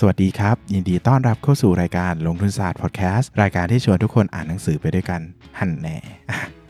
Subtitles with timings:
[0.00, 5.20] สวัสดีครับ ยินดีต้อนรับเข้าสู่รายการลงทุนศาสตร์พอดแคสต์รายการที่ชวนทุกคนอ่านหนังสือไปด้วยกัน
[5.58, 5.96] หันแน่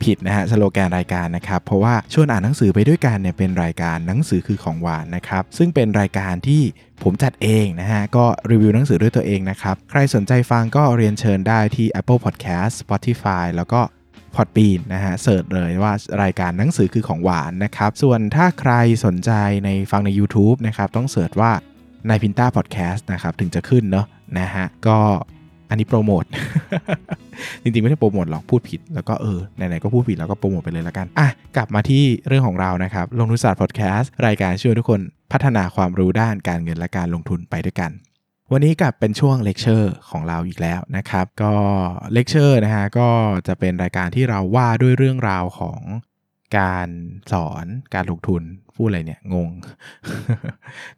[0.03, 6.61] ผิดนะฮะสโลแกนรายการนะครับ เพราะว่าชวนอ่านหนังสือไปด้วยกันเนี่ยเป็นรายการหนังสือคือของหวานนะครับ ซึ่งเป็นรายการที่
[7.03, 13.81] ผมจัดเองนะฮะ ก็รีวิวหนังสือด้วยตัวเองนะครับ ใครสนใจฟังก็เรียนเชิญได้ที่ Apple Podcast Spotify แล้วก็
[14.35, 18.73] Podbean นะฮะ search เลยว่ารายการหนังสือคือของหวานนะครับ ส่วนถ้าใคร
[19.05, 19.31] สนใจ
[19.65, 21.53] ในฟังใน YouTube นะครับ ต้อง search ว่า
[22.09, 24.05] นายพินต้าพอดแคสต์นะครับถึงจะขึ้นเนาะ
[24.39, 24.97] นะฮะก็
[25.69, 26.23] อันนี้โปรโมท
[27.63, 37.91] จริงๆ ไม่ได้โปรโมทหรอกพูดผิด แล้วก็เออ ไหนๆ ก็พูดผิดแล้วก็โปรโมทไปเลยละกัน อะ กลับมาที่เรื่องของเรานะครับ ลงทุนศาสตร์พอดแคสต์ รายการช่วยทุกคนพัฒนาความรู้ด้านการเงินและการลงทุนไปด้วยกัน
[38.51, 41.53] วันนี้กลับเป็นช่วงเลคเชอร์ของเราอีกแล้วนะครับ ก็
[42.13, 43.09] เลคเชอร์นะฮะ ก็
[43.47, 45.81] จะเป็นรายการที่เราว่าด้วยเรื่องราวของ
[46.57, 46.87] การ
[47.31, 48.41] สอนการลงทุน
[48.75, 49.49] พูดอะไรเนี่ยงง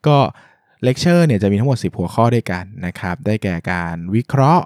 [0.08, 0.18] ก็
[0.84, 4.66] เลคเชอร์เนี่ยจะมีทั้งหมด 10 หัวข้อด้วยกันนะครับ ได้แก่การวิเคราะห์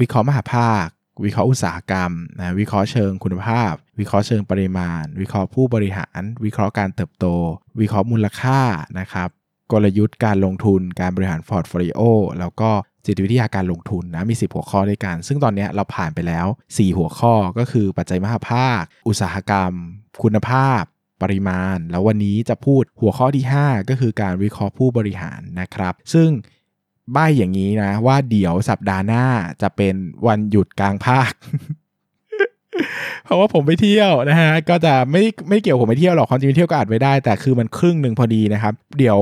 [0.00, 0.86] วิเคราะห์มหาภาค
[1.24, 7.26] วิเคราะห์อุตสาหกรรมนะวิเคราะห์เชิงคุณภาพ วิเคราะห์เชิงปริมาณ วิเคราะห์ผู้บริหาร วิเคราะห์การเติบโต
[7.80, 8.60] วิเคราะห์มูลค่า
[9.00, 9.28] นะครับ
[9.72, 12.00] กลยุทธ์การลงทุนการบริหาร portfolio
[12.40, 12.70] แล้วก็
[13.04, 19.72] จิตวิทยาการลงทุนนะมี 10 หัวข้อด้วยกัน ซึ่งตอนนี้เราผ่านไปแล้ว 4 หัวข้อก็คือปัจจัยมหาภาค อุตสาหกรรม
[20.22, 20.82] คุณภาพ
[21.22, 26.28] ปริมาณ แล้ววันนี้จะพูดหัวข้อที่ 5 ก็คือการวิเคราะห์ผู้บริหารนะครับ ซึ่ง
[27.12, 29.24] ใบ้อย่างนี้นะ ว่าเดี๋ยวสัปดาห์หน้า
[29.62, 29.94] จะเป็น
[30.26, 31.32] วันหยุดกลางภาค
[33.24, 39.18] เพราะว่าผมไปเที่ยวนะฮะก็จะไม่ไม่เกี่ยวผมไปเที่ยวหรอกความจริงไปเที่ยวก็อาจไปได้แต่คือมันครึ่งหนึ่งพอดีนะครับ เดี๋ยว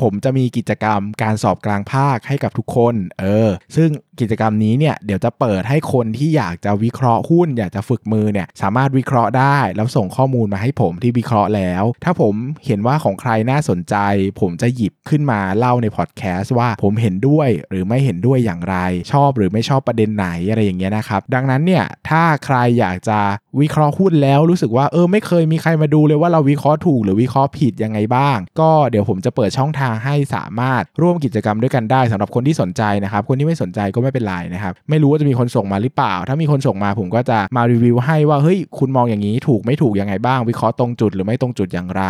[0.00, 12.34] ผมจะมีกิจกรรมการสอบกลางภาคให้กับทุกคน เออ ซึ่งกิจกรรมนี้เนี่ยเดี๋ยวจะเปิดให้คนที่อยากจะวิเคราะห์หุ้น อยากจะฝึกมือเนี่ยสามารถวิเคราะห์ได้ แล้วส่งข้อมูลมาให้ผมที่วิเคราะห์แล้ว ถ้าผม
[12.66, 13.96] เห็นว่าของใครน่าสนใจ
[14.40, 18.76] ผมจะหยิบขึ้นมาเล่าในพอดแคสต์ว่าผมเห็นด้วยหรือไม่เห็นด้วยอย่างไร
[19.12, 23.20] ชอบหรือไม่ชอบประเด็นไหนอะไรอย่างเงี้ยนะครับ ดังนั้นเนี่ยถ้าใครอยากจะ
[23.60, 42.04] วิเคราะห์หุ้นแล้วรู้สึกว่าเออไม่เคยมีใครมาดูเลยว่าเราวิเคราะห์ถูกหรือวิเคราะห์ผิดยังไงบ้าง ก็เดี๋ยวผมจะเปิดช่องทางให้สามารถร่วมกิจกรรมด้วยกันได้สำหรับคนที่สนใจนะครับคนที่ไม่สนใจก็ไม่เป็นไรนะครับไม่รู้ว่าจะมีคนส่งมาหรือเปล่า ถ้ามีคนส่งมาผมก็จะมารีวิวให้ว่าเฮ้ยคุณมองอย่างนี้ถูกไม่ถูกยังไงบ้าง วิเคราะห์ตรงจุดหรือไม่ตรงจุดอย่างไร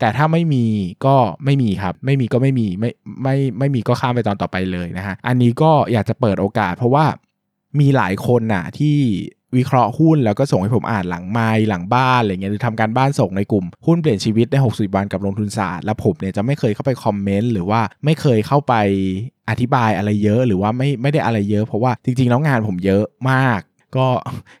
[0.00, 0.64] แต่ถ้าไม่มี
[1.06, 2.90] ก็ไม่มีครับ ไม่มีก็ไม่มีไม่
[3.22, 7.04] ไม่ไม่มีก็ข้ามไปตอนต่อไปเลยนะฮะอันนี้ก็อยากจะเปิดโอกาส เพราะว่า
[7.80, 8.96] มีหลายคนน่ะที่
[9.58, 18.74] วิเคราะห์หุ้นแล้วก็ส่งให้ผมอ่านหลังไมล์หลังบ้านอะไรเงี้ยหรือทำการบ้านส่งในกลุ่มหุ้นเปลี่ยนชีวิตใน60 วันกับลงทุนศาสตร์แล้วผมเนี่ยจะไม่เคยเข้าไปคอมเมนต์หรือว่าไม่เคยเข้าไป
[19.50, 23.60] อธิบายอะไรเยอะหรือว่าไม่ไม่ได้อะไรเยอะเพราะว่าจริงๆแล้วงานผมเยอะมาก
[23.96, 24.06] ก็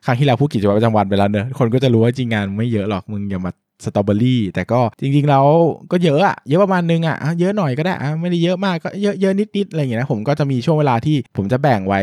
[0.04, 3.52] ครั้งที่แล้วพูดกิจวัตรประจำวันไปแล้วเนอะคนก็จะรู้ว่าจริงงานไม่เยอะหรอกมึงอย่ามา
[3.84, 5.46] สตรอเบอรี่แต่ก็จริงๆแล้ว
[5.92, 12.00] ก็เยอะอะเยอะประมาณนึงอะเยอะหน่อยก็ได้อะไม่ได้เยอะมากก็เยอะเยอะนิดๆอะไรอย่างเงี้ยนะผมก็จะมีช่วงเวลาที่ผมจะแบ่งไว้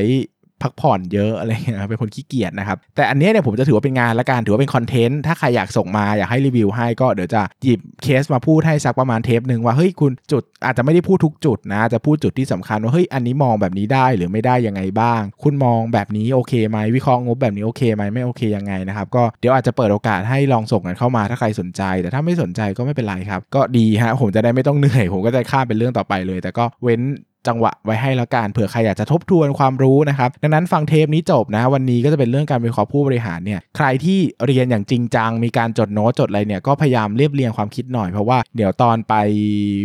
[0.64, 27.02] พักผ่อนเยอะอะไรเงี้ยเป็นคนขี้เกียจนะครับ แต่อันนี้เนี่ยผมจะถือว่าเป็นงานละกันถือว่าเป็นคอนเทนต์ถ้าใครอยากส่งมาอยากให้รีวิวให้ก็เดี๋ยวจะหยิบเคสมาพูดให้สักประมาณเทปหนึ่งว่าเฮ้ยคุณจุดอาจจะไม่ได้พูดทุกจุดนะจะพูดจุดที่สำคัญว่าเฮ้ยอันนี้มองแบบนี้ได้หรือไม่ได้ยังไงบ้าง คุณมองแบบนี้โอเคไหมวิเคราะห์งบแบบนี้โอเคไหมไม่โอเคยังไงนะครับก็เดี๋ยวอาจจะเปิดโอกาสให้ลองส่งกันเข้ามาถ้าใครสนใจ แต่ถ้าไม่สนใจก็ไม่เป็นไรครับ ก็ดีฮะผมจะได้ไม่ต้องเหนื่อย ผมก็จะข้ามเป็นเรื่องต่อไปเลย แต่ก็เว้น
[27.48, 39.14] จังหวะไว้ให้แล้วกันเผื่อใครอยากจะทบทวนความรู้นะครับ ดังนั้นฟังเทปนี้จบนะ วันนี้ก็จะเป็นเรื่องการวิเคราะห์ผู้บริหารเนี่ยใครที่เรียนอย่างจริงจัง มีการจดโน้ตจดอะไรเนี่ยก็พยายามเรียบเรียงความคิดหน่อยเพราะว่าเดี๋ยวตอนไป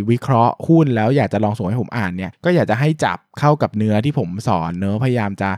[0.09, 5.49] วิเคราะห์หุ้นแล้วอยากจะลองส่งให้ผมอ่านเนี่ยก็อยากจะให้จับเข้ากับเนื้อที่ผมสอนเนื้อพยายามจะ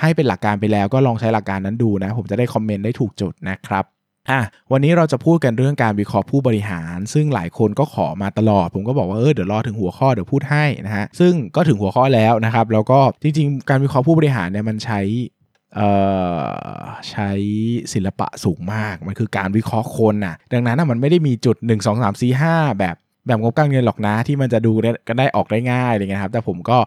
[0.00, 3.84] ให้เป็นหลักการไปแล้วก็ลองใช้หลักการนั้นดูนะ ผมจะได้คอมเมนต์ได้ถูกจุดนะครับ
[4.28, 4.40] อะ
[4.72, 15.00] วันนี้เราจะพูดกันเรื่องการวิเคราะห์ผู้บริหาร ซึ่งหลายคนก็ขอมาตลอด ผมก็บอกว่าเออเดี๋ยวรอถึงหัวข้อเดี๋ยวพูดให้นะฮะซึ่งก็ถึงหัวข้อแล้วนะครับ แล้วก็จริง ๆ การวิเคราะห์ผู้บริหารเนี่ยมันใช้
[15.76, 15.90] เอ่
[16.40, 16.42] อ
[17.10, 17.30] ใช้
[17.92, 22.96] ศิลปะสูงมาก มันคือการวิเคราะห์คนน่ะ ดังนั้นมันไม่ได้มีจุด 1 2 3 4 5 แบบ
[23.26, 26.78] แบบงบการเงินหรอกนะที่มันจะดูได้กันได้ออกได้ง่ายอะไรเงี้ยครับ แต่ผมก็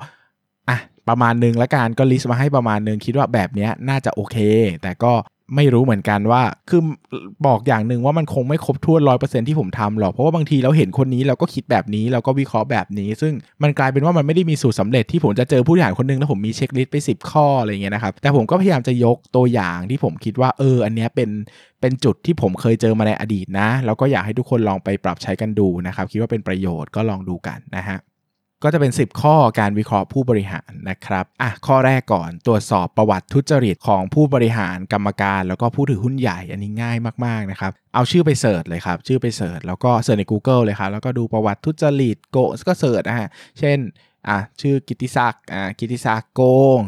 [0.70, 0.78] อะ
[1.10, 4.38] ประมาณนึงละกันก็ list มาให้ประมาณนึงคิดว่าแบบเนี้ยน่าจะโอเค
[4.84, 5.14] แต่ก็
[5.56, 6.82] ไม่รู้เหมือนกันว่า คือ
[7.48, 21.30] บอกอย่างหนึ่งว่ามันคงไม่ครบถ้วนร้อยเปอร์เซ็นต์ที่ผมทำหรอก เพราะว่าบางทีเราเห็นคนนี้เราก็คิดแบบนี้เราก็วิเคราะห์แบบนี้ ซึ่งมันกลายเป็นว่ามันไม่ได้มีสูตรสำเร็จที่ผมจะเจอผู้บริหารคนนึงแล้วผมมี checklist ไป 10 ข้ออะไรเงี้ยนะครับ แต่ผมก็พยายามจะยกตัวอย่างที่ผมคิดว่าเออ อันเนี้ยเป็น
[21.82, 27.98] เป็นจุดที่ผมเคยเจอมาในอดีตนะ แล้วก็อยากให้ทุกคนลองไปปรับใช้กันดูนะครับ คิดว่าเป็นประโยชน์ก็ลองดูกันนะฮะ
[28.64, 42.38] ก็จะเป็น 10 ข้อการวิเคราะห์ผู้บริหารนะครับอะข้อแรกก่อนตรวจสอบประวัติทุจริตของผู้บริหารกรรมการ แล้วก็ผู้ถือหุ้นใหญ่อันนี้ง่ายมากๆนะครับเอาชื่อไป search เลยครับชื่อไป search แล้วก็ search ใน Google เลยครับแล้วก็ดูประวัติทุจริตโกง
[42.68, 43.30] ก็ search นะฮะ
[43.60, 43.78] เช่น
[44.28, 46.42] อะชื่อกิติศักดิ์อ่ากิติศักดิ์โก
[46.78, 46.80] ง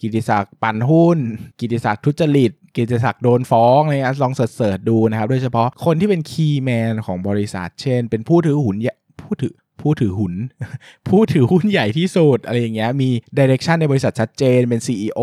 [0.00, 1.18] กิติศักดิ์ปั่นหุ้น
[1.60, 8.76] กิติศักดิ์ทุจริตกิติศักดิ์โดนฟ้องอะไรเงี้ยลอง search ดูนะครับโดยเฉพาะคนที่เป็น key man ของบริษัท เช่น เป็นผู้ถือหุ้น
[9.20, 10.34] ผู้ถือ ผู้ถือหุ้น
[11.08, 15.20] ผู้ถือหุ้นใหญ่ที่สุดอะไรอย่างเงี้ย มี direction ในบริษัทชัดเจน เป็น CEO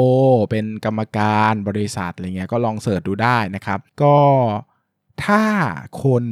[0.50, 4.18] เป็นกรรมการบริษัทอะไรเงี้ย ก็ลอง search ดูได้นะครับ ก็
[5.25, 5.44] ถ้า
[6.03, 6.24] คน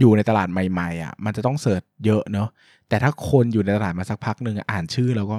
[0.00, 2.48] อยู่ในตลาดใหม่ๆอะมันจะต้อง search เยอะเนาะ
[2.88, 5.36] แต่ถ้าคนอยู่ในตลาดมาสักพักหนึ่งอ่านชื่อแล้วก็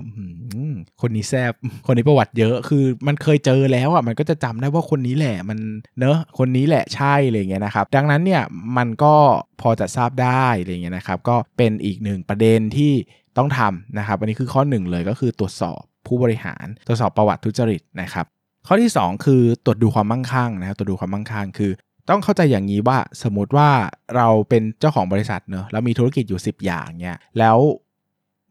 [1.02, 1.54] คนนี้แซบ
[1.86, 5.60] คนนี้ประวัติเยอะคือมันเคยเจอแล้วอะมันก็จะจำได้ว่าคนนี้แหละมัน
[6.00, 8.44] เนอะคนนี้แหละใช่อะไรเงี้ยนะครับ ดังนั้นเนี่ย
[8.78, 9.14] มันก็
[9.62, 12.94] พอจะทราบได้อะไรเงี้ยนะครับก็เป็นอีกหนึ่งประเด็นที่
[13.38, 18.26] ต้องทำนะครับ อันนี้คือข้อหนึ่งเลยก็คือตรวจสอบผู้บริหาร ตรวจสอบประวัติทุจริตนะครับ
[18.68, 21.72] ข้อที่ 2 คือตรวจดูความมั่งคั่งนะครับตรวจดูความมั่งคั่งคือ
[22.10, 23.70] ต้องเข้าใจอย่างนี้ว่าสมมติว่า
[24.16, 27.58] เราเป็นเจ้าของบริษัทเนอะแล้วมีธุรกิจอยู่ 10 อย่างเนี่ยแล้ว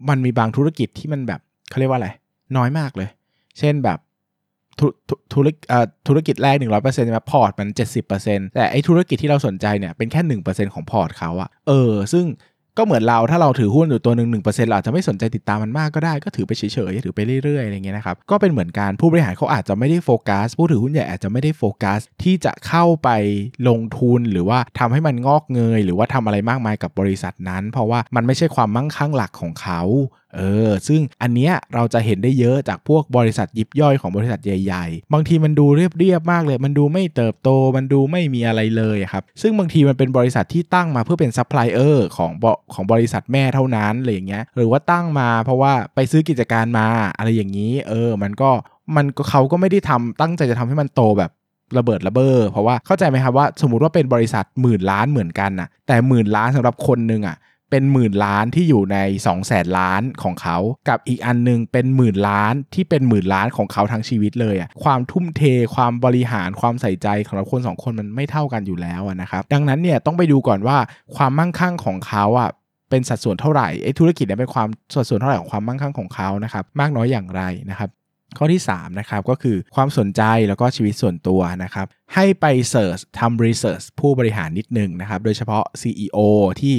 [0.08, 2.08] มันมีบางธุรกิจที่มันแบบเขาเรียกว่าอะไร
[2.56, 3.08] น้อยมากเลย
[3.58, 3.98] เช่นแบบ
[5.34, 5.66] ธุรกิจ
[6.08, 7.68] ธุรกิจแรก 100%ใช่ไหมพอร์ตมัน
[8.12, 10.20] 70%แต่ไอ้ธุรกิจที่เราสนใจเนี่ยเป็นแค่
[10.52, 12.24] 1%ของพอร์ตเขาอะเออ ซึ่ง
[12.78, 23.08] ก็เหมือนเราถ้าเราถือหุ้นอยู่ตัวหนึ่งหนึ่งเปอร์เซ็นต์เราอาจจะไม่สนใจติดตามมันมากก็ได้ก็ถือไปเฉยๆถือไปเรื่อยๆอะไรเงี้ยนะครับก็เป็นเหมือนการผู้บริหารเขาอาจจะไม่ได้โฟกัสผู้ถือหุ้นใหญ่อาจจะไม่ได้โฟกัสที่จะเข้าไป
[23.69, 29.82] ลงทุนหรือว่าทำให้มันงอกเงย หรือว่าทำอะไรมากมายกับบริษัทนั้น เพราะว่ามันไม่ใช่ความมั่งคั่งหลักของเขา
[30.36, 42.30] เออซึ่งอันเนี้ยเราจะเห็นได้เยอะจากพวกบริษัทยิบย่อยของบริษัทใหญ่ ๆ บางทีมันดูเรียบๆมากเลย มันดูไม่เติบโตมันดูไม่มีอะไรเลยครับซึ่งบางทีมันเป็นบริษัทที่ตั้งมาเพื่อเป็นซัพพลายเออร์ของ
[42.74, 46.86] ของบริษัทแม่เท่านั้นอะไรอย่างเงี้ยหรือว่าตั้งมาเพราะว่าไปซื้อกิจการมา
[47.18, 48.50] อะไรอย่างนี้เออมันก็
[48.96, 51.30] มันเขาก็ไม่ได้ทำตั้งใจจะทำให้มันโตแบบ
[51.78, 57.36] ระเบิดระเบ้อเพราะว่าเข้าใจไหมครับว่าสมมติว่าเป็นบริษัทหมื่นล้านเหมือนกันน่ะแต่หมื่นล้านสำหรับคนหนึ่งอะ
[57.70, 60.58] เป็นหมื่นล้านที่อยู่ใน2องแสนล้านของเขา
[60.88, 65.42] กับอีกอันนึงเป็นหมื่นล้านที่เป็นหมื่นล้านของเขาทั้งชีวิตเลยอะความทุ่มเท
[65.74, 70.78] ความบริหารความใส่ใจของเราคนสองคนมันไม่เท่ากันอยู่แล้วนะครับดังนั้นเนี่ยต้องไปดูก่อนว่า
[71.16, 72.50] ความมั่งคั่งของเขาอะ
[72.90, 77.90] เป็นสัดส่วนเท่าไหร่ไอ้ธุรกิจเนี่ยเป็นความสัดส่วนเท่าไหร่ของความมั่งคั่งของเขานะครับมากน้อยอย่างไรนะครับ
[78.38, 86.18] ข้อที่3นะครับก็คือความสนใจแล้วก็ชีวิตส่วนตัวนะครับให้ไป search ทำ research ผู้บริหารนิดนึงนะครับโดยเฉพาะ CEO
[86.60, 86.74] ที่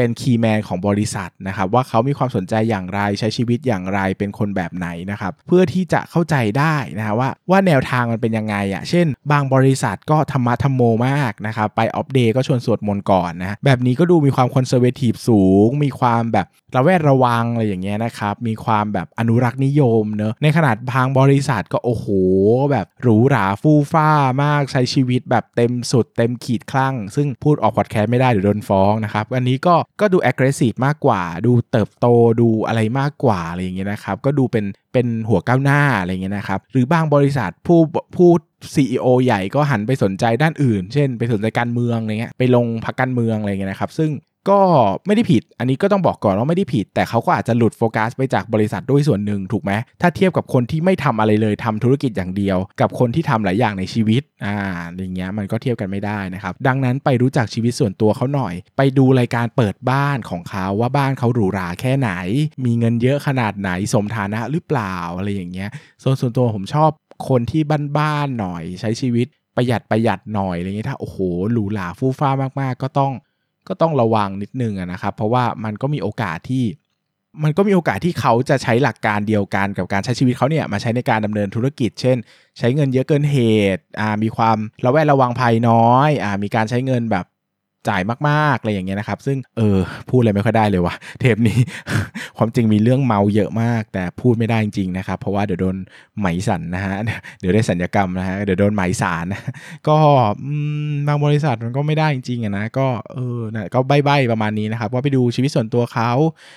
[0.00, 22.06] เป็น key man ของบริษัทนะครับว่าเขามีความสนใจอย่างไรใช้ชีวิตอย่างไรเป็นคนแบบไหนนะครับเพื่อที่จะเข้าใจได้นะครับว่าว่าแนวทางมันเป็นยังไงอะ่ะเช่น บางบริษัทก็ธรรมะธรรมโมมากนะครับไป off day ก็ชวนสวดมนต์ก่อนนะแบบนี้ก็ดูมีความ conservative สูง มีความแบบระแวดระวังอะไรอย่างเงี้ยนะครับมีความแบบอนุรักษ์นิยมเนอะในขนาดบางบริษัทก็โอ้โห
[22.70, 24.10] แบบหรูหราฟู่ฟ้า
[24.42, 32.06] มากใช้ชีวิตแบบเต็มสุดเต็มขีดคลั่ง ซึ่งพูดออกพอดแคสต์ไม่ได้เดี๋ยวโดนฟ้องนะครับอันนี้ก็ก็ดู aggressive มากกว่า ดูเติบโต
[32.40, 37.80] ดูอะไรมากกว่าอะไรอย่างเงี้ยนะครับ ก็ดูเป็นเป็นหัวก้าวหน้าอะไรเงี้ยนะครับ หรือบางบริษัทผู้
[38.16, 38.30] ผู้
[38.74, 44.10] CEO ใหญ่ก็หันไปสนใจด้านอื่น เช่น ไปสนใจการเมืองอะไรเงี้ยไปลงพักการเมืองอะไรเงี้ยนะครับ ซึ่ง
[44.48, 44.60] ก็
[45.06, 54.56] ไม่ได้ผิด อันนี้ก็ต้องบอกก่อนว่าไม่ได้ผิด แต่เขาก็อาจจะหลุดโฟกัสไปจากบริษัทด้วยส่วนหนึ่งถูกไหม ถ้าเทียบกับคนที่ไม่ทำอะไรเลยทำธุรกิจอย่างเดียว กับคนที่ทำหลายอย่างในชีวิต อ่า
[54.98, 62.10] อย่างเงี้ยมันก็เทียบกันไม่ได้นะครับ ดังนั้นไปรู้จักชีวิตส่วนตัวเขาหน่อย ไปดูรายการเปิดบ้านของเขาว่าบ้านเขาหรูหราแค่ไหน
[62.64, 65.70] มีเงินเยอะขนาดไหน สมฐานะหรือเปล่าอะไรอย่างเงี้ย
[66.02, 66.90] ส่วนส่วนตัวผมชอบ
[67.28, 67.62] คนที่
[67.98, 71.18] บ้านๆหน่อยใช้ชีวิตประหยัดประหยัดหน่อยอะไรเงี้ยถ้าโอ้โห
[71.52, 72.30] หรูหราฟู่ฟ้า
[72.60, 73.12] มากๆ ก็ต้อง
[73.68, 76.64] ก็ต้องระวังนิดนึงนะครับ เพราะว่ามันก็มีโอกาสที่
[77.42, 82.16] มันก็มีโอกาสที่เขาจะใช้หลักการเดียวกันกับการใช้ชีวิตเขาเนี่ยมาใช้ในการดำเนินธุรกิจ เช่น
[82.58, 83.38] ใช้เงินเยอะเกินเห
[83.76, 83.82] ตุ
[84.22, 87.24] มีความระแวดระวังภัยน้อยอมีการใช้เงินแบบ
[87.88, 89.78] จ่ายมากๆอะไรอย่างเงี้ยนะครับ ซึ่งเออ
[90.10, 91.58] พูดอะไรไม่ค่อยได้เลยว่ะเทปนี้
[92.38, 95.76] ความจริงมีเรื่องเมาเยอะมาก แต่พูดไม่ได้จริงๆนะครับ เพราะว่าเดี๋ยวโดน
[96.18, 96.94] ไหมสันนะฮะ
[97.40, 99.40] เดี๋ยวได้สัญญกรรมนะฮะเดี๋ยวโดนไหมสารนะ
[99.88, 99.96] ก็
[101.06, 106.10] บางบริษัทมันก็ไม่ได้จริงๆนะก็เออนะก็ใบ้ๆประมาณนี้นะครับ ว่าไปดูชีวิตส่วนตัวเขา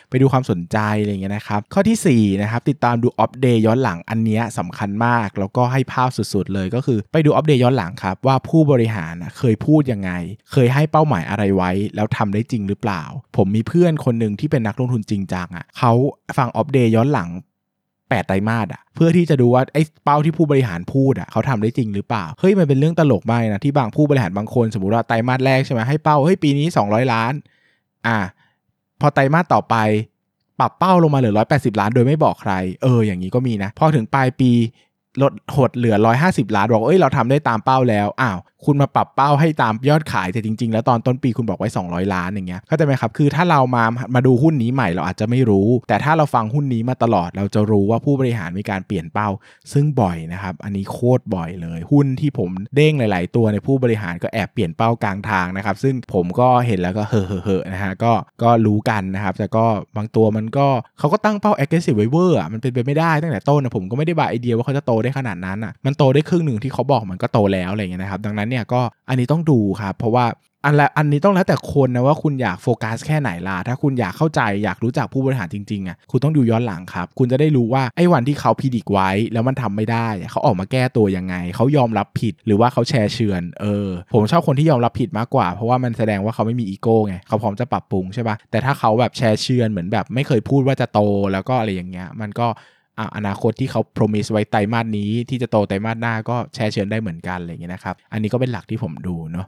[0.09, 10.11] ไปดูความสนใจอะไรเงี้ยนะครับ ข้อที่4นะครับติดตามดูอัปเดตย้อนหลังอันเนี้ยสำคัญมาก แล้วก็ให้ภาพสุดๆเลยก็คือไปดูอัปเดตย้อนหลังครับว่าผู้บริหารเคยพูดยังไง
[10.51, 13.01] เคยให้เป้าหมายอะไรไว้ แล้วทำได้จริงหรือเปล่า
[13.37, 15.91] ผมมีเพื่อนคนหนึ่งที่เป็นนักลงทุนจริงจังอะเขา
[16.37, 17.29] ฟังอัปเดตย้อนหลัง
[18.13, 27.33] 8ไตรมาสอะเพื่อที่จะดูว่าไอ้เป้าที่ผู้บริหารพูดอะเขาทำได้จริงหรือเปล่าเฮ้ยมันเป็นเรื่องตลกมากนะที่บางผู้บริหารบางคนสมมติว่าไตรมาสแรกใช่ไหมให้เป้าเฮ้ยปีนี้ 200 ล้าน
[28.07, 28.17] อะ
[29.01, 29.75] พอไตรมาสต่อไป
[30.59, 32.53] ปรับเป้าลงมาเหลือ 180 ล้านโดยไม่บอกใคร
[32.83, 34.51] เออ อย่างนี้ก็มีนะ พอถึงปลายปี
[35.21, 43.83] ลดหดเหลือ 150 ล้าน บอกเอ้ย เราทำได้ตามเป้าแล้ว อ้าว คุณมาปรับเป้าให้ตามยอดขายแต่จริง ๆ แล้วตอนต้นปีคุณบอกไว้ 200 ล้านอย่างเงี้ยเข้าใจไหมครับคือถ้าเรามา
[44.15, 49.29] มาดูหุ้นนี้ใหม่เราอาจจะไม่รู้ แต่ถ้าเราฟังหุ้นนี้มาตลอดเราจะรู้ว่าผู้บริหารมีการเปลี่ยนเป้า
[49.73, 58.11] ซึ่งบ่อยนะครับอันนี้โคตรบ่อยเลย หุ้นที่ผมเด้งหลาย ๆ ตัวในผู้บริหารก็แอบเปลี่ยนเป้ากลางทางนะครับซึ่งผมก็เห็นแล้วก็เฮ่อๆนะฮะก็
[58.43, 59.65] ก็รู้กันนะครับแต่ก็
[59.97, 60.67] บางตัวมันก็
[60.99, 70.25] เขาก็ตั้งเป้า aggressive ไว้เวอร์อะมันเป็นไปไม่ได้ตั้งแต่ต้นนะผมก็ไม่ได้ buy idea ว่าเขาจะโตได้ขนาดนั้นอะมันโตได้ครึ่งหนึ่งที่เขาบอกมันก็โตแล้วอะไรเงี้ยนะครับดังนั้นเนี่ยก็อันนี้ต้องดูครับเพราะว่า
[70.65, 90.99] อันละอันนี้ต้องแล้วแต่คนนะว่าคุณอยากโฟกัสแค่ไหนล่ะถ้าคุณอยากเข้าใจอยากรู้จักผู้บริหารจริงๆอะคุณต้องดูย้อนหลังครับ คุณจะได้รู้ว่าไอ้วันที่เขา predict ไว้ แล้วมันทำไม่ได้ เขาออกมาแก้ตัวยังไง เขายอมรับผิดหรือว่าเขาแชร์เชือนเออผมชอบคนที่ยอมรับผิดมากกว่า เพราะว่ามันแสดงว่าเขาไม่มีอีโก้ไงเขาพร้อมจะปรับปรุงใช่ปะแต่ถ้าเขาแบบแชร์เชือนเหมือนแบบไม่เคยพูดว่าจะโต
[91.33, 92.47] แล้วก็อะไรอย่างเงี้ยมันก็
[93.15, 99.47] อนาคตที่เขา promise ไว้ไตรมาสนี้ที่จะโตไตรมาสหน้าก็แชเชือนได้เหมือนกันอะไรอย่างเงี้ยนะครับ อันนี้ก็เป็นหลักที่ผมดูเนาะ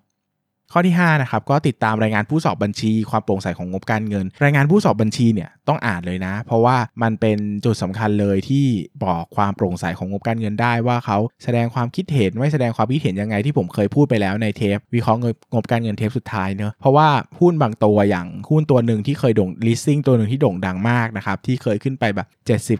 [0.71, 8.65] ข้อที่5นะครับก็ติดตามรายงานผู้สอบบัญชี ความโปร่งใสของงบการเงิน รายงานผู้สอบบัญชีเนี่ยต้องอ่านเลยนะ เพราะว่ามันเป็นจุดสำคัญเลยที่
[9.03, 15.19] บอกความโปร่งใสของงบการเงินได้ว่าเขาแสดงความคิดเห็นไม่แสดงความคิดเห็นยังไงที่ผมเคยพูดไปแล้วในเทป วิเคราะห์
[15.53, 17.07] งบการเงินเทปสุดท้ายเนอะเพราะว่า
[17.39, 22.27] หุ้นบางตัวอย่างหุ้นตัวหนึ่งที่เคยโด่ง leasing ตัวหนึ่งที่โด่งดังมากนะครับที่เคยขึ้นไปแบบ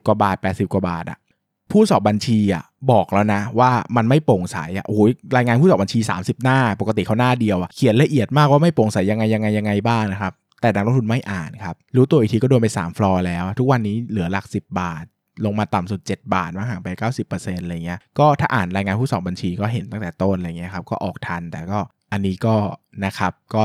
[0.01, 1.19] 70 กว่าบาท 80 กว่าบาทอะ
[1.71, 15.03] ผู้สอบบัญชีอะ บอกแล้วนะ ว่ามันไม่โปร่งใสอะโอ้ยรายงานผู้สอบบัญชี 30 หน้า ปกติเขาหน้าเดียวอะเขียนละเอียดมากว่าไม่โปร่งใสยังไงยังไงยังไงบ้างนะครับแต่นักลงทุนไม่อ่านครับรู้ตัวอีกทีก็โดนไป 3 ฟลอร์แล้ว ทุกวันนี้เหลือหลัก 10 บาท
[15.45, 16.87] ลงมาต่ำสุด 7 บาทมาห่างไป
[17.27, 21.79] 90%อะไรเงี้ย ก็ถ้าอ่านรายงานผู้สอบบัญชีก็เห็นตั้งแต่ต้นอะไรเงี้ยครับ ก็ออกทันแต่ก็
[22.11, 22.55] อันนี้ก็
[23.05, 23.63] นะครับ ก็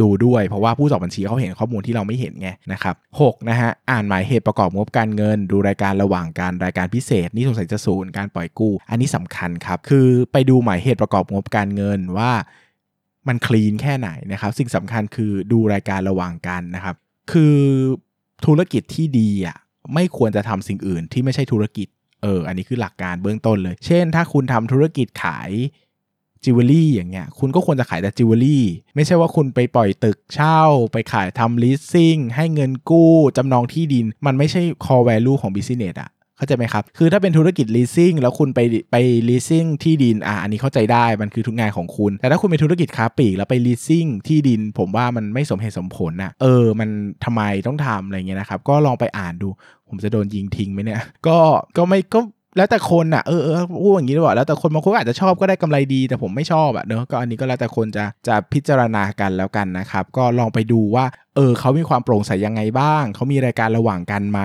[0.00, 12.32] ดูด้วย เพราะว่าผู้สอบบัญชีเขาเห็นข้อมูลที่เราไม่เห็นไงนะครับหกนะฮะอ่านหมายเหตุประกอบงบการเงิน ดูรายการระหว่างการรายการพิเศษ นี่สงสัยจะศูนย์การปล่อยกู้ อันนี้สำคัญครับ คือไปดูหมายเหตุประกอบงบการเงินว่า
[13.28, 16.96] มัน clean แค่ไหนนะครับสิ่งสำคัญคือดูรายการระหว่างกันนะครับ
[17.32, 17.56] คือ
[18.46, 19.56] ธุรกิจที่ดีอะ
[19.94, 21.88] ไม่ควรจะทำสิ่งอื่นที่ไม่ใช่ธุรกิจ
[22.22, 25.50] เอออันนี้คือหลักการเบื้องต้นเลย เช่น ถ้าคุณทำธุรกิจขาย
[26.44, 30.60] จิวเวลรี่อย่างเงี้ยคุณก็ควรจะขายแต่จิวเวลรี่ไม่ใช่ว่าคุณไปปล่อยตึกเช่า
[30.92, 38.60] ไปขายทำ leasing ให้เงินกู้จำนองที่ดิน มันไม่ใช่ core value ของ business อะเข้าใจไหมครับ คือถ้าเป็นธุรกิจ leasing แล้วคุณไป
[38.92, 38.96] ไป
[39.28, 46.88] leasing ที่ดิน อะ อันนี้เข้าใจได้ มันคือทุกงานของคุณ แต่ถ้าคุณเป็นธุรกิจค้าปลีกแล้วไป leasing ที่ดิน ผมว่ามันไม่สมเหตุสมผลนะเออ มัน
[47.24, 49.48] ทำไมต้องทำอะไรเงี้ยนะครับ ก็ลองไปอ่านดู
[49.88, 51.38] ผมจะโดนยิงทิ้งไหมเนี่ย ก็
[51.76, 52.20] ก็ไม่ ก็
[52.56, 61.04] แล้วแต่คนอะเออเออพูดอย่างนี้ดีกว่าแล้วแต่คนบางคนอาจจะชอบก็ได้กำไรดี แต่ผมไม่ชอบอะเนอะก็อันนี้ก็แล้วแต่คนจะจะพิจารณากันแล้วกันนะครับ ก็ลองไปดูว่า
[61.36, 64.40] เออเขามีความโปร่งใสยังไงบ้าง เขามีรายการระหว่างกันไหม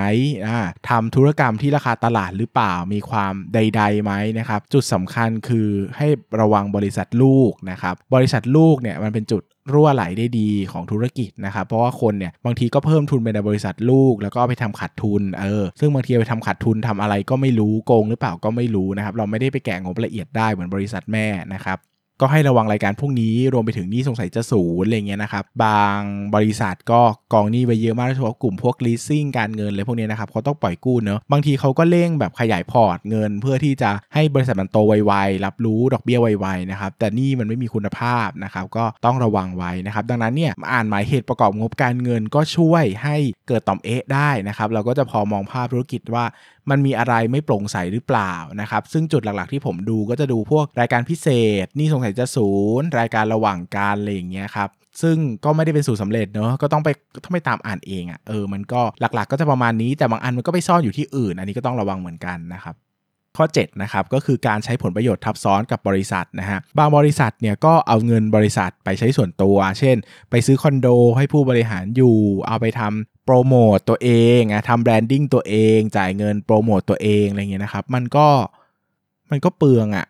[0.48, 6.08] อ่าทำธุรกรรมที่ราคาตลาดหรือเปล่า มีความใดๆไหมนะครับ จุดสำคัญคือให้
[6.42, 21.77] ระวังบริษัทลูกนะครับ บริษัทลูกเนี่ยมันเป็นจุดรั่วไหลได้ดีของธุรกิจนะครับ เพราะว่าคนเนี่ยบางทีก็เพิ่มทุนไปในบริษัทลูก แล้วก็ไปทำขาดทุนเออซึ่งบางทีไปทำขาดทุนทำอะไรก็ไม่รู้โกงหรือเปล่าก็ไม่รู้นะครับ เราไม่ได้ไปแกะงบละเอียดได้เหมือนบริษัทแม่นะครับ
[22.22, 26.00] ก็ให้ระวังรายการพวกนี้รวมไปถึงหนี้สงสัยจะศูนย์อะไรเงี้ยนะครับ บาง
[26.36, 27.01] บริษัทก็
[27.34, 43.15] กองหนี้ไว้เยอะมากโดยเฉพาะกลุ่มพวก leasing การเงินอะไรพวกนี้นะครับเขาต้องปล่อยกู้เนอะบางทีเขาก็เร่งแบบขยายพอร์ตเงิน เพื่อที่จะให้บริษัทมันโตไวๆรับรู้ดอกเบี้ยไวๆนะครับแต่นี่มันไม่มีคุณภาพนะครับก็ต้องระวังไว้นะครับดังนั้นเนี่ยอ่านหมายเหตุประกอบงบการเงินก็ช่วยให้
[43.48, 46.25] เกิดต่อมเอะได้นะครับเราก็จะพอมองภาพธุรกิจว่า
[46.69, 51.27] มันมีอะไรไม่โปร่งใสหรือเปล่านะครับซึ่งจุดหลักๆที่ผมดูก็จะดูพวกรายการพิเศ
[51.63, 52.50] ษ นี่สงสัยจะศู
[52.81, 54.69] นย์ รายการระหว่างกันอะไรอย่างเงี้ยครับ
[55.01, 56.89] ซึ่งก็ไม่ได้เป็นสูตรสำเร็จเนอะก็ต้องไป
[57.24, 62.75] ต้องไปตามอ่านเองอะ่ะเออมันก็หลักๆ ก็จะประมาณนี้แต่บางอันมันก็ไปซ่อนอยู่ที่อื่น อันนี้ก็ต้องระวังเหมือนกันนะครับ
[63.38, 69.95] ข้อ7นะครับก็คือการใช้ผลประโยชน์ทับซ้อนกับบริษัทนะฮะบางบริษัทเนี่ยก็เอาเงินบริษัทไปใช้ส่วนตัว เช่น
[70.29, 72.15] ไปซื้อคอนโดให้ผู้บริหารอยู่
[72.48, 78.27] เอาไปทำ โปรโมตตัวเองอะทำ branding ตัวเอง จ่ายเงินโปรโมตตัวเองอะไรเงี้ยนะครับ มันก็
[79.29, 80.08] มันก็เปลืองอะ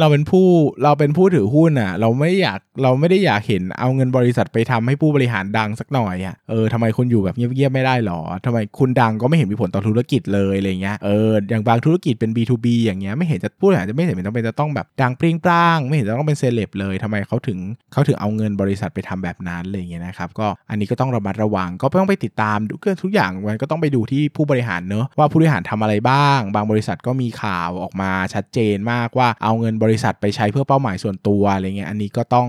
[0.00, 0.46] เราเป็นผู้
[0.84, 17.58] เราเป็นผู้ถือหุ้นอะ เราไม่อยากเราไม่ได้อยากเห็นเอาเงินบริษัทไปทำให้ผู้บริหารดังสักหน่อยอะเออทำไมคุณอยู่แบบเงียบๆไม่ได้หรอทำไมคุณดังก็ไม่เห็นมีผลต่อธุรกิจเลยอะไรเงี้ยเอออย่างบางธุรกิจเป็น B2B อย่างเงี้ยไม่เห็นจะผู้บริหารจะไม่เห็นต้องเป็นจะต้องแบบดังปริ้งปร้าง ไม่เห็นจะต้องเป็นเซเลบเลยทำไมเขาถึง
[17.92, 22.58] เขาถึงเอาเงินบริษัทไปทำแบบนั้นอะไรเงี้ยนะครับก็อันนี้ก็ต้องระมัดระวังก็ต้องไปติดตาม
[23.02, 32.48] ทุกอย่างมันก็ต้องไปดูที่ผู้บริหารเนอะว่าผู้บริหารทำอะไรบ้าง บางบริษัทก็มีข่าวออกมาชัดเจนมากว่าเอาเงินบริษัทไปใช้เพื่อเป้าหมายส่วนตัวอะไรเงี้ยอันนี้ก็ต้อง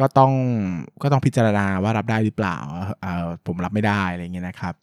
[0.00, 0.32] ก็ต้อง
[1.02, 2.56] ก็ต้องพิจารณาว่ารับได้หรือเปล่า
[3.00, 4.74] เออผมรับไม่ได้อะไรเงี้ยนะครับ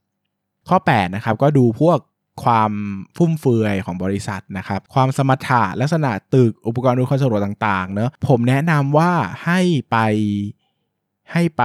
[0.70, 2.00] ข้อ8นะครับก็ดูพวก
[2.44, 2.72] ความ
[3.18, 9.12] ฟุ่มเฟือยของบริษัทนะครับ ความสมรรถะลักษณะตึกอุปกรณ์ดูความสะดวต่างๆเนอะผมแนะนำว่า
[9.46, 9.60] ให้
[9.92, 9.98] ไป
[11.32, 11.64] ให้ไป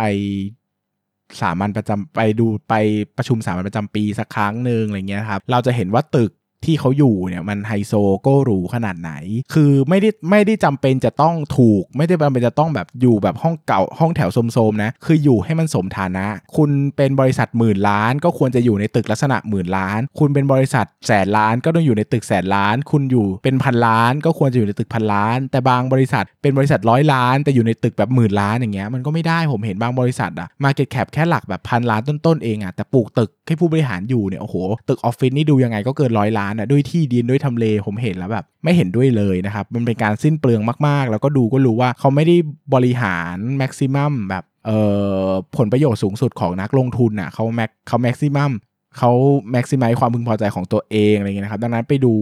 [1.41, 2.75] สามัญประจำไปดูไป
[3.17, 6.31] ประชุมสามัญประจำปีสักครั้งหนึ่งอะไรเงี้ยครับ เราจะเห็นว่าตึก
[6.64, 7.92] ที่เขาอยู่เนี่ยมันไฮโซ
[8.26, 9.12] ก้หรูขนาดไหน
[9.54, 16.26] คือไม่ได้ไม่ได้จำเป็นจะต้องถูก ไม่ได้จำเป็นจะต้องแบบอยู่แบบห้องเก่าห้องแถวโสมๆนะ คืออยู่ให้มันสมฐานะ
[16.57, 34.57] คุณเป็นบริษัทหมื่นล้าน ก็ควรจะอยู่ในตึกลักษณะหมื่นล้าน คุณเป็นบริษัทแสนล้านก็ต้องอยู่ในตึกแสนล้าน คุณอยู่เป็นพันล้าน ก็ควรจะอยู่ในตึกพันล้าน แต่บางบริษัทเป็นบริษัทร้อยล้าน แต่อยู่ในตึกแบบหมื่นล้านอย่างเงี้ยมันก็ไม่ได้ผมเห็นบางบริษัทอะมาเก็ตแคปแค่หลักแบบพันล้านต้นๆเองอะแต่ปลูกตึกให้ผู้บริหารอยู่เนี่ยโอ้โห
[34.88, 42.37] ตึกออฟฟิศนี่ดูยังไงก็เกินร้อยล้านอะด้วยที่ดินด้วยทำเลผมเห็นแล้วแบบไม่เห็นด้วยเลยนะครับ มันเป็นการสิ้นเปลืองมากๆ แล้วก็ดูก็รู้ว่าเขาไม่ได้
[42.75, 44.80] บริหารแม็กซิมัมแบบเอ่
[45.26, 48.52] อผลประโยชน์สูงสุดของนักลงทุนอะเขาแม็กเขาแม็กซิมัม
[48.99, 49.11] เขา
[49.50, 52.14] แม็กซิมัยความพึงพอใจของตัวเองอะไรเงี้ยนะครับ ดังนั้นไปดู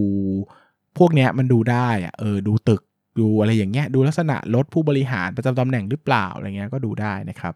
[0.97, 2.81] พวกเนี้ยมันดูได้อะเออดูตึก
[3.19, 7.53] ดูอะไรอย่างเงี้ยดูลักษณะรถผู้บริหารประจำตำแหน่งหรือเปล่าอะไรเงี้ยก็ดูได้นะครับ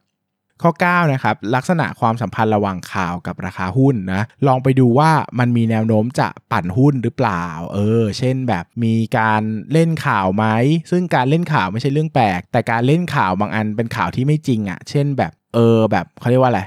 [0.61, 9.41] ข้อ9นะครับลักษณะความสัมพันธ์ระหว่างข่าวกับราคาหุ้นนะลองไปดูว่ามันมีแนวโน้มจะปั่นหุ้นหรือเปล่า เออ เช่นแบบมีการ
[9.73, 10.45] เล่นข่าวไหม
[10.91, 16.61] ซึ่งการเล่นข่าวไม่ใช่เรื่องแปลก แต่การเล่นข่าวบางอันเป็นข่าวที่ไม่จริงอะ่ะ เช่นแบบเออแบบเขาเรียกว่าอะไร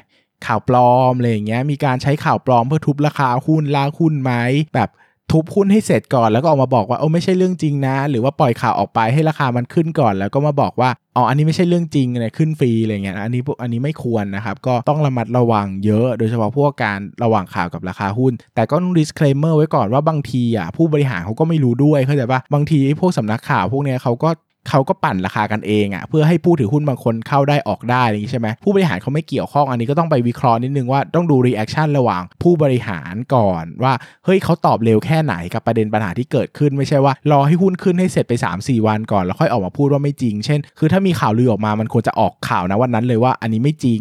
[0.47, 4.33] ข่าวปลอมอะไรอย่างเงี้ยมีการใช้ข่าวปลอมเพื่อทุบราคาหุ้นลากหุ้นไหม
[4.75, 4.91] แบบ
[5.33, 24.31] ทุบหุ้นให้เสร็จก่อนแล้วก็ออกมาบอกว่าโอ้ไม่ใช่เรื่องจริงนะ หรือว่าปล่อยข่าวออกไปให้ราคามันขึ้นก่อน แล้วก็มาบอกว่าอ๋ออันนี้ไม่ใช่เรื่องจริงเลยขึ้นฟรีอะไรเงี้ยอันนี้อันนี้ไม่ควรนะครับ ก็ต้องระมัดระวังเยอะ โดยเฉพาะพวกการระหว่างข่าวกับราคาหุ้น แต่ก็ต้อง disclaimer ไว้ก่อนว่าบางทีอะผู้บริหารเขาก็ไม่รู้ด้วยเข้าใจปะบางทีพวกสำนักข่าวพวกเนี้ยเขาก็
[24.69, 33.93] เขาก็ปั่นราคากันเองอะ่ะเพื่อให้ผู้ถือหุ้นบางคนเข้าได้ออกได้อย่างนี้ใช่ไหมผู้บริหารเขาไม่เกี่ยวข้องอันนี้ก็ต้องไปวิเคราะห์นิดนึงว่าต้องดู reaction ระหว่างผู้บริหารก่อนว่า
[34.25, 44.01] เฮ้ยเขาตอบเร็วแค่ไหนกับประเด็นปัญหาที่เกิดขึ้นไม่ใช่ว่า รอให้หุ้นขึ้นให้เสร็จไป 3-4 วันก่อนแล้วค่อยออกมาพูดว่าไม่จริง เช่น คือถ้ามีข่าวลือออกมามันควรจะออกข่าวนะวันนั้นเลยว่าอันนี้ไม่จริง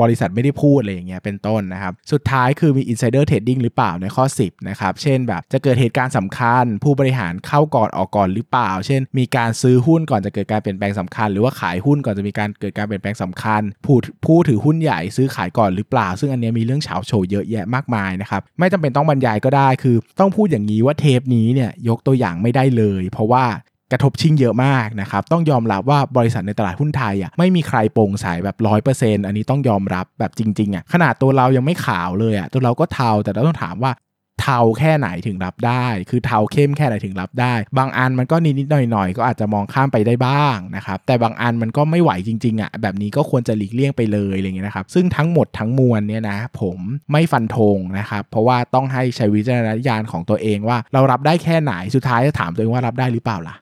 [0.00, 23.44] บริษัทไม่ได้พูดอะไรอย่างเงี้ยเป็นต้นนะครับสุดท้ายคือมี insider trading หรือเปล่าในข้อ 10นะครับเช่นแบบจะเกิดเหตุการณ์สำคัญ ผู้บริหารเข้าก่อนออกก่อนหรือเปล่า เช่น มีการซื้อหุุ้นก่อนจะเกิดการเปลี่ยนแปลงสำคัญ หรือว่าขายหุ้นก่อนจะมีการเกิดการเปลี่ยนแปลงสำคัญ ผู้ผู้ถือหุ้นใหญ่ซื้อขายก่อนหรือเปล่า ซึ่งอันนี้มีเรื่องเฉาโชว์เยอะแยะมากมายนะครับไม่จำเป็นต้องบรรยายก็ได้คือ ต้องพูดอย่างนี้ว่าเทปนี้เนี่ยยกตัวอย่างไม่ได้เลย เพราะว่า
[23.92, 33.92] กระทบชิงเยอะมากนะครับต้องยอมรับว่าบริษัทในตลาดหุ้นไทยอะไม่มีใครโปร่งใสแบบร้อยเปอร์เซ็นต์อันนี้ต้องยอมรับแบบจริงๆอะขนาดตัวเรายังไม่ขาวเลยอะตัวเราก็เทาแต่เราต้องถามว่า
[34.40, 46.78] เทาแค่ไหนถึงรับได้ คือเทาเข้มแค่ไหนถึงรับได้ บางอันมันก็นิดๆหน่อยๆก็อาจจะมองข้ามไปได้บ้างนะครับแต่บางอันมันก็ไม่ไหวจริงๆอะแบบนี้ก็ควรจะหลีกเลี่ยงไปเลยอะไรเงี้ยนะครับซึ่งทั้งหมดทั้งมวลเนี่ยนะผม
[47.12, 53.56] ไม่ฟันธงนะครับเพราะว่าต้องให้ใช้วิจารณญาณของตัวเองว่า เรารับได้แค่ไหนสุดท้ายจะถามตัวเองว่ารับได้หรือเปล่าล่ะ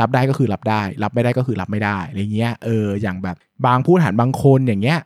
[0.00, 4.98] รับได้ก็คือรับได้ รับไม่ได้ก็คือรับไม่ได้อะไรเงี้ยเอออย่างแบบบางผู้หารบางคนอย่างเงี้ย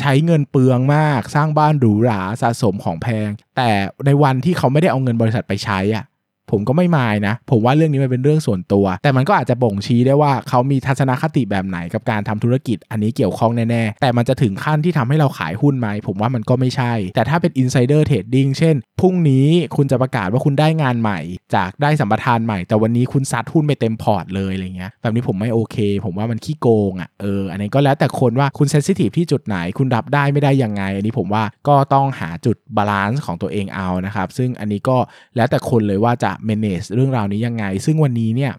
[0.00, 3.70] ใช้เงินเปลืองมาก สร้างบ้านหรูหราสะสมของแพง แต่
[4.06, 6.04] ในวันที่เขาไม่ได้เอาเงินบริษัทไปใช้อะ
[6.50, 21.20] ผมก็ไม่มายนะ ผมว่าเรื่องนี้มันเป็นเรื่องส่วนตัว แต่มันก็อาจจะบ่งชี้ได้ว่าเขามีทัศนคติแบบไหนกับการทำธุรกิจ อันนี้เกี่ยวข้องแน่ๆ แต่มันจะถึงขั้นที่ทำให้เราขายหุ้นไหม ผมว่ามันก็ไม่ใช่ แต่ถ้าเป็น insider trading เช่น พรุ่งนี้คุณจะประกาศว่าคุณได้งานใหม่
[21.54, 34.96] จากได้สัมปทานใหม่ แต่วันนี้คุณซัดหุ้นไปเต็มพอร์ตเลยอะไรเงี้ย แบบนี้ผมไม่โอเค ผมว่ามันขี้โกงอะ เออ อันนี้ก็แล้วแต่คนว่าคุณ sensitive ที่จุดไหน คุณรับได้ไม่ได้ยังไง อันนี้ผมว่าก็ต้องหาจุด balance ของตัวเองเอานะครับ ซึ่งอันนี้ก็
[35.36, 38.52] แล้วแต่คนเลยว่าจะ manage เรื่องราวนี้ยังไง ซึ่งวันนี้เนี่ย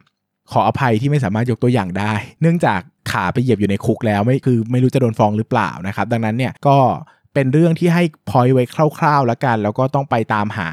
[0.51, 2.79] ขออภัยที่ไม่สามารถยกตัวอย่างได้ เนื่องจาก
[3.11, 6.77] ขาไปเหยียบอยู่ในคุกแล้วไม่คือไม่รู้จะโดนฟ้องหรือเปล่านะครับ ดังนั้นเนี่ยก็
[7.33, 8.63] เป็นเรื่องที่ให้พอยไว้
[8.97, 10.69] คร่าวๆแล้วกัน แล้วก็ต้องไปตามหา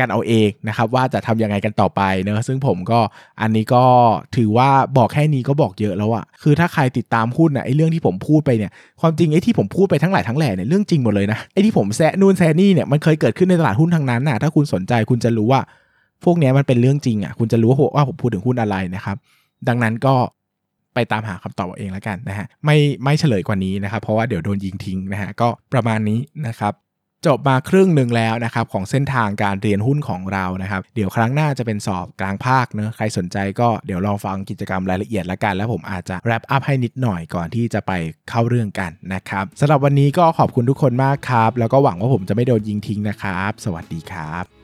[0.00, 3.00] กันเอาเองนะครับ ว่าจะทำยังไงกันต่อไปเนอะซึ่งผมก็
[3.40, 3.84] อันนี้ก็
[4.36, 15.60] ถือว่าบอกแค่นี้ก็บอกเยอะแล้วอะคือถ้าใครติดตามหุ้นอะไอ้เรื่องที่ผมพูดไปเนี่ยความจริงไอ้ที่ผมพูดไปทั้งหลายทั้งแหล่เนี่ยเรื่องจริงหมดเลยนะไอ้ที่ผมแซะนู่นแซะนี่เนี่ยมันเคยเกิดขึ้นในตลาดหุ้นทั้งนั้นนะถ้าคุณสนใจคุณจะรู้ว่า
[16.24, 19.16] พวกนี้มันเป็นเรื่องจริงอะคุณจะรู้ว่าผมพูดถึงหุ้นอะไรนะครับ
[19.68, 20.14] ดังนั้นก็
[20.94, 26.72] ไปตามหาคำตอบเอาเองแล้วกันนะฮะไม่ไม่เฉลยกว่านี้นะครับ เพราะว่าเดี๋ยวโดนยิงทิ้งนะฮะก็ประมาณนี้นะครับ
[27.26, 37.92] จบมาครึ่งหนึ่งแล้วนะครับของเส้นทางการเรียนหุ้นของเรานะครับ เดี๋ยวครั้งหน้าจะเป็นสอบกลางภาคเนะใครสนใจก็เดี๋ยวลองฟังกิจกรรมรายละเอียดละกัน แล้วผมอาจจะแรปอัพให้นิดหน่อยก่อนที่จะไป
[38.30, 44.63] เข้าเรื่องกันนะครับสำหรับวันนี้ก็ขอบคุณทุกคนมากครับ แล้วก็หวังว่าผมจะไม่โดนยิงทิ้งนะครับ สวัสดีครับ